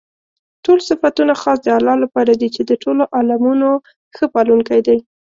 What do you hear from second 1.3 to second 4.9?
خاص د الله لپاره دي چې د ټولو عالَمونو ښه پالونكى